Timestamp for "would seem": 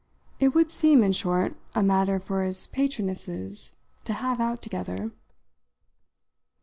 0.55-1.03